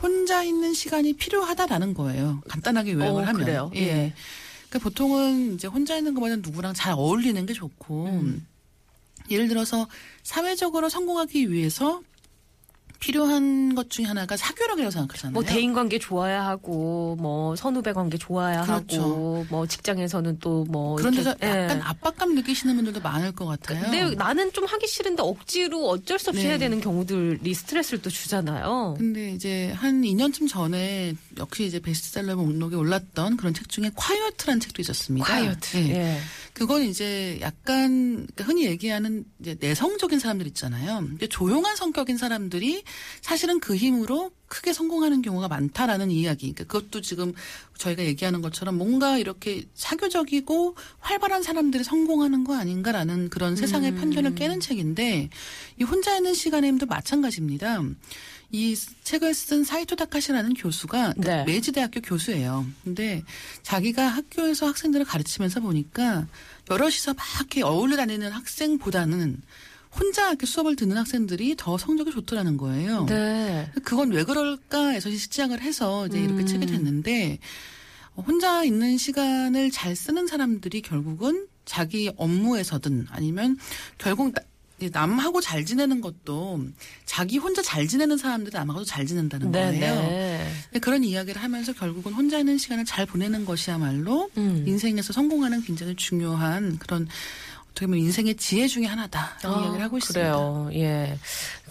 혼자 0.00 0.42
있는 0.42 0.72
시간이 0.72 1.12
필요하다라는 1.14 1.92
거예요. 1.92 2.40
간단하게 2.48 2.92
요약을 2.92 3.22
어, 3.22 3.26
하면. 3.26 3.34
그래요? 3.34 3.70
예. 3.74 3.80
예. 3.80 4.14
그러니까 4.70 4.88
보통은 4.88 5.54
이제 5.54 5.66
혼자 5.66 5.96
있는 5.96 6.14
것보다는 6.14 6.42
누구랑 6.42 6.72
잘 6.72 6.94
어울리는 6.94 7.44
게 7.44 7.52
좋고 7.52 8.06
음. 8.06 8.46
예를 9.30 9.48
들어서 9.48 9.88
사회적으로 10.22 10.88
성공하기 10.88 11.50
위해서 11.50 12.02
필요한 13.02 13.74
것 13.74 13.90
중에 13.90 14.04
하나가 14.04 14.36
사교력이라고 14.36 14.90
생각하잖아요. 14.92 15.32
뭐 15.34 15.42
대인 15.42 15.72
관계 15.74 15.98
좋아야 15.98 16.46
하고 16.46 17.16
뭐 17.18 17.56
선후배 17.56 17.92
관계 17.92 18.16
좋아야 18.16 18.62
그렇죠. 18.62 19.02
하고 19.02 19.46
뭐 19.50 19.66
직장에서는 19.66 20.38
또 20.38 20.62
뭐 20.72 20.96
그런 20.96 21.14
데서 21.14 21.30
약간 21.30 21.78
예. 21.78 21.80
압박감 21.82 22.34
느끼시는 22.34 22.76
분들도 22.76 23.00
많을 23.00 23.32
것 23.32 23.46
같아요. 23.46 23.82
근데 23.82 24.14
나는 24.14 24.52
좀 24.52 24.64
하기 24.64 24.86
싫은데 24.86 25.22
억지로 25.22 25.88
어쩔 25.88 26.18
수 26.18 26.30
없이 26.30 26.42
네. 26.42 26.50
해야 26.50 26.58
되는 26.58 26.80
경우들이 26.80 27.52
스트레스를 27.54 28.00
또 28.00 28.10
주잖아요. 28.10 28.94
근데 28.98 29.32
이제 29.32 29.72
한 29.72 30.02
2년쯤 30.02 30.48
전에 30.48 31.14
역시 31.38 31.64
이제 31.66 31.80
베스트셀러 31.80 32.36
목록에 32.36 32.76
올랐던 32.76 33.36
그런 33.36 33.54
책 33.54 33.68
중에 33.68 33.90
콰이어트라는 33.94 34.60
책도 34.60 34.82
있었습니다. 34.82 35.26
콰이어트. 35.26 35.76
예. 35.78 35.94
예. 35.94 36.18
그건 36.52 36.82
이제 36.82 37.38
약간 37.40 38.26
그러니까 38.34 38.44
흔히 38.44 38.66
얘기하는 38.66 39.24
이제 39.40 39.56
내성적인 39.58 40.18
사람들 40.18 40.46
있잖아요. 40.48 41.08
조용한 41.30 41.76
성격인 41.76 42.18
사람들이 42.18 42.84
사실은 43.20 43.60
그 43.60 43.76
힘으로 43.76 44.32
크게 44.48 44.72
성공하는 44.72 45.22
경우가 45.22 45.48
많다라는 45.48 46.10
이야기. 46.10 46.52
그러니까 46.52 46.64
그것도 46.64 47.00
지금 47.00 47.32
저희가 47.78 48.04
얘기하는 48.04 48.42
것처럼 48.42 48.76
뭔가 48.76 49.16
이렇게 49.16 49.64
사교적이고 49.74 50.76
활발한 51.00 51.42
사람들이 51.42 51.84
성공하는 51.84 52.44
거 52.44 52.54
아닌가라는 52.54 53.30
그런 53.30 53.56
세상의 53.56 53.94
편견을 53.94 54.34
깨는 54.34 54.60
책인데 54.60 55.30
이 55.80 55.84
혼자 55.84 56.16
있는 56.16 56.34
시간에도 56.34 56.86
마찬가지입니다. 56.86 57.82
이 58.54 58.76
책을 59.04 59.32
쓴 59.32 59.64
사이토 59.64 59.96
다카시라는 59.96 60.52
교수가 60.52 61.14
네. 61.16 61.44
메이지 61.44 61.72
대학교 61.72 62.02
교수예요. 62.02 62.66
근데 62.84 63.24
자기가 63.62 64.06
학교에서 64.06 64.66
학생들을 64.66 65.06
가르치면서 65.06 65.60
보니까 65.60 66.26
여럿이서 66.70 67.14
막 67.14 67.24
이렇게 67.38 67.62
어울려 67.62 67.96
다니는 67.96 68.30
학생보다는 68.30 69.40
혼자 69.98 70.28
이렇게 70.28 70.46
수업을 70.46 70.76
듣는 70.76 70.96
학생들이 70.96 71.54
더 71.56 71.76
성적이 71.76 72.12
좋더라는 72.12 72.56
거예요. 72.56 73.06
네. 73.06 73.70
그건 73.84 74.10
왜 74.12 74.24
그럴까 74.24 74.88
해서 74.88 75.10
시작을 75.10 75.60
해서 75.60 76.06
이제 76.06 76.18
이렇게 76.18 76.42
음. 76.42 76.46
책이 76.46 76.66
됐는데 76.66 77.38
혼자 78.16 78.64
있는 78.64 78.96
시간을 78.96 79.70
잘 79.70 79.94
쓰는 79.96 80.26
사람들이 80.26 80.82
결국은 80.82 81.46
자기 81.64 82.10
업무에서든 82.16 83.06
아니면 83.10 83.58
결국 83.98 84.34
남하고 84.90 85.40
잘 85.40 85.64
지내는 85.64 86.00
것도 86.00 86.60
자기 87.04 87.38
혼자 87.38 87.62
잘 87.62 87.86
지내는 87.86 88.16
사람들이 88.16 88.56
남하고도 88.56 88.84
잘 88.84 89.06
지낸다는 89.06 89.52
네, 89.52 89.60
거예요. 89.60 89.94
네. 89.94 90.80
그런 90.80 91.04
이야기를 91.04 91.40
하면서 91.40 91.72
결국은 91.72 92.12
혼자 92.12 92.38
있는 92.38 92.58
시간을 92.58 92.84
잘 92.84 93.06
보내는 93.06 93.44
것이야말로 93.44 94.30
음. 94.36 94.64
인생에서 94.66 95.12
성공하는 95.12 95.62
굉장히 95.62 95.94
중요한 95.94 96.78
그런 96.78 97.06
어떻게 97.72 97.86
보면 97.86 98.00
인생의 98.00 98.36
지혜 98.36 98.66
중에 98.68 98.84
하나다라는 98.86 99.58
아, 99.58 99.62
이야기를 99.62 99.84
하고 99.84 99.98
있습니다. 99.98 100.20
그래요. 100.20 100.70
예. 100.74 101.18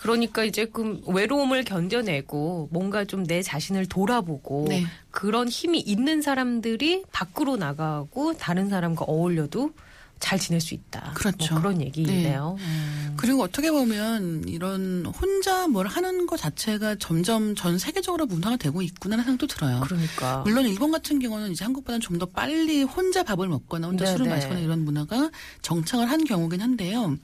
그러니까 0.01 0.43
이제 0.43 0.65
그 0.65 1.01
외로움을 1.08 1.63
견뎌내고 1.63 2.70
뭔가 2.72 3.05
좀 3.05 3.22
내 3.31 3.41
자신을 3.41 3.86
돌아보고 3.86 4.65
네. 4.67 4.84
그런 5.12 5.48
힘이 5.48 5.79
있는 5.79 6.22
사람들이 6.22 7.03
밖으로 7.12 7.55
나가고 7.55 8.34
다른 8.34 8.67
사람과 8.67 9.05
어울려도 9.05 9.72
잘 10.21 10.39
지낼 10.39 10.61
수 10.61 10.73
있다. 10.73 11.11
그렇죠. 11.15 11.55
뭐 11.55 11.61
그런 11.61 11.81
얘기네요. 11.81 12.55
음. 12.59 13.13
그리고 13.17 13.43
어떻게 13.43 13.69
보면 13.71 14.47
이런 14.47 15.05
혼자 15.05 15.67
뭘 15.67 15.87
하는 15.87 16.25
것 16.27 16.37
자체가 16.37 16.95
점점 16.99 17.55
전 17.55 17.77
세계적으로 17.77 18.25
문화가 18.27 18.55
되고 18.55 18.81
있구나라는 18.81 19.25
생각도 19.25 19.47
들어요. 19.47 19.81
그러니까. 19.83 20.43
물론 20.45 20.65
일본 20.67 20.91
같은 20.91 21.19
경우는 21.19 21.51
이제 21.51 21.65
한국보다는 21.65 21.99
좀 21.99 22.21
더 22.21 22.25
빨리 22.27 22.83
혼자 22.83 23.23
밥을 23.23 23.47
먹거나 23.47 23.87
혼자 23.87 24.05
네, 24.05 24.11
술을 24.11 24.27
네. 24.27 24.35
마시거나 24.35 24.59
이런 24.59 24.85
문화가 24.85 25.31
정착을 25.63 26.09
한 26.09 26.23
경우긴 26.23 26.61
한데요. 26.61 27.17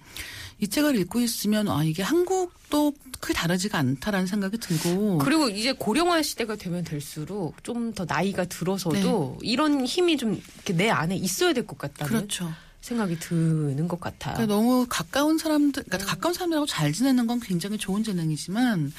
이 0.59 0.67
책을 0.67 0.95
읽고 0.95 1.19
있으면 1.21 1.69
아 1.69 1.83
이게 1.83 2.01
한국도 2.01 2.93
크게 3.19 3.33
다르지가 3.35 3.77
않다라는 3.77 4.25
생각이 4.25 4.57
들고 4.57 5.19
그리고 5.19 5.49
이제 5.49 5.71
고령화 5.73 6.23
시대가 6.23 6.55
되면 6.55 6.83
될수록 6.83 7.63
좀 7.63 7.93
더 7.93 8.05
나이가 8.05 8.45
들어서도 8.45 9.37
이런 9.43 9.85
힘이 9.85 10.17
좀 10.17 10.41
내 10.73 10.89
안에 10.89 11.15
있어야 11.15 11.53
될 11.53 11.65
것 11.67 11.77
같다는 11.77 12.11
네. 12.11 12.17
그렇죠. 12.17 12.51
생각이 12.87 13.19
드는 13.19 13.87
것 13.87 13.99
같아요. 13.99 14.35
그러니까 14.35 14.55
너무 14.55 14.85
가까운 14.89 15.37
사람들, 15.37 15.83
그러니까 15.83 16.05
음. 16.05 16.09
가까운 16.09 16.33
사람들하고 16.33 16.65
잘 16.65 16.93
지내는 16.93 17.27
건 17.27 17.39
굉장히 17.39 17.77
좋은 17.77 18.03
재능이지만 18.03 18.93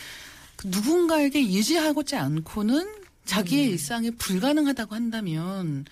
그 0.56 0.66
누군가에게 0.68 1.38
의지하고지 1.40 2.16
않고는 2.16 2.86
자기의 3.24 3.66
음. 3.66 3.70
일상이 3.72 4.10
불가능하다고 4.12 4.94
한다면 4.94 5.84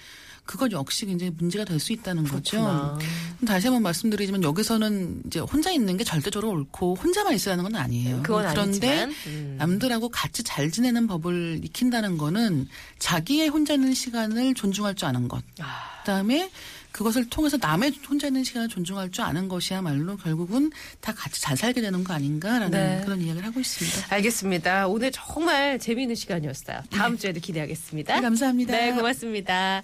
그건 0.45 0.71
역시 0.71 1.07
굉장히 1.07 1.33
문제가 1.37 1.65
될 1.65 1.81
수 1.81 1.93
있다는 1.93 2.23
그렇구나. 2.25 2.93
거죠. 2.93 2.99
다시 3.47 3.67
한번 3.67 3.83
말씀드리지만 3.83 4.45
여기서는 4.45 5.23
이제 5.27 5.41
혼자 5.41 5.73
있는 5.73 5.97
게 5.97 6.05
절대적으로 6.05 6.53
옳고 6.53 6.95
혼자만 6.95 7.35
있으라는 7.35 7.65
건 7.65 7.75
아니에요. 7.75 8.23
그건 8.23 8.49
그런데 8.51 9.09
음. 9.27 9.57
남들하고 9.59 10.09
같이 10.09 10.45
잘 10.45 10.71
지내는 10.71 11.09
법을 11.09 11.61
익힌다는 11.65 12.17
거는 12.17 12.69
자기의 13.01 13.49
혼자 13.49 13.75
있는 13.75 13.93
시간을 13.93 14.55
존중할 14.55 14.95
줄 14.95 15.09
아는 15.09 15.27
것. 15.27 15.43
아, 15.61 16.01
그다음에 16.01 16.51
그것을 16.97 17.29
통해서 17.29 17.59
남의 17.61 17.93
혼자 18.09 18.29
있는 18.29 18.43
시간을 18.43 18.69
존중할 18.69 19.11
줄 19.11 19.23
아는 19.23 19.49
것이야말로 19.49 20.17
결국은 20.17 20.73
다 21.03 21.13
같이 21.13 21.43
잘 21.43 21.55
살게 21.55 21.83
되는 21.83 22.03
거 22.03 22.15
아닌가라는 22.15 22.71
네. 22.71 23.03
그런 23.05 23.21
이야기를 23.21 23.47
하고 23.47 23.61
있습니다. 23.61 24.15
알겠습니다. 24.15 24.89
오늘 24.89 25.13
정말 25.13 25.79
재미있는 25.79 26.15
시간이었어요. 26.15 26.81
다음 26.91 27.19
주에도 27.19 27.39
기대하겠습니다. 27.41 28.15
네, 28.15 28.21
감사합니다. 28.23 28.73
네, 28.73 28.93
고맙습니다. 28.93 29.83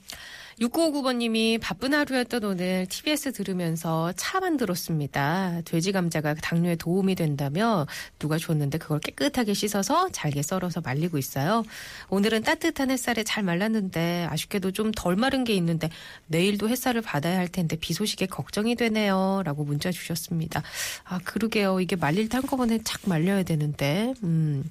6959번님이 0.63 1.61
바쁜 1.61 1.93
하루였던 1.95 2.45
오늘 2.45 2.87
TBS 2.87 3.33
들으면서 3.33 4.13
차 4.17 4.41
만 4.43 4.57
들었습니다. 4.57 5.61
돼지 5.65 5.93
감자가 5.93 6.35
당뇨에 6.35 6.75
도움이 6.75 7.15
된다며 7.15 7.87
누가 8.19 8.39
줬는데 8.39 8.79
그걸 8.79 8.99
깨끗하게 8.99 9.55
씻어서 9.55 10.09
잘게 10.11 10.43
썰어서 10.43 10.81
말리고 10.81 11.17
있어요. 11.17 11.63
오늘은 12.09 12.43
따뜻한 12.43 12.91
햇살에 12.91 13.23
잘 13.23 13.45
말랐는데 13.45 14.27
아쉽게도 14.31 14.73
좀 14.73 14.93
덜 14.95 15.17
마른 15.17 15.45
게 15.45 15.55
있는데 15.55 15.89
내일도 16.27 16.69
햇살을 16.69 17.03
받아야 17.03 17.39
할 17.39 17.49
텐데 17.49 17.77
비 17.77 17.93
소식에 17.95 18.27
걱정이 18.27 18.75
되네요. 18.75 19.43
라고 19.45 19.65
문자 19.65 19.91
주셨습니다. 19.91 20.63
아, 21.05 21.19
그러게요. 21.25 21.81
이게 21.81 21.97
말릴 21.97 22.29
때 22.29 22.37
한꺼번에 22.37 22.81
착 22.85 23.03
말려야 23.09 23.43
되는데. 23.45 24.13
음. 24.25 24.65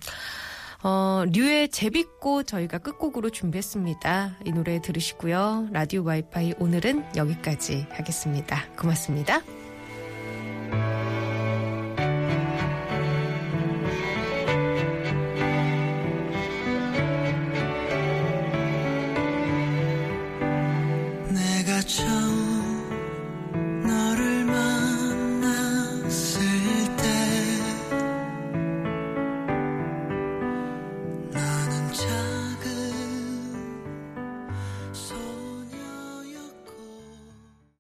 어, 0.83 1.23
류의 1.31 1.69
제비꽃 1.69 2.47
저희가 2.47 2.79
끝곡으로 2.79 3.29
준비했습니다. 3.29 4.37
이 4.45 4.51
노래 4.51 4.81
들으시고요. 4.81 5.69
라디오 5.71 6.03
와이파이 6.03 6.55
오늘은 6.59 7.15
여기까지 7.15 7.85
하겠습니다. 7.91 8.65
고맙습니다. 8.77 9.41